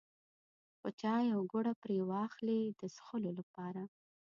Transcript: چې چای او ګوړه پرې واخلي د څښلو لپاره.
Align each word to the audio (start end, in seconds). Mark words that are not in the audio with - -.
چې 0.83 0.89
چای 1.01 1.25
او 1.35 1.41
ګوړه 1.51 1.73
پرې 1.81 1.97
واخلي 2.11 2.61
د 2.79 2.81
څښلو 2.95 3.31
لپاره. 3.39 3.81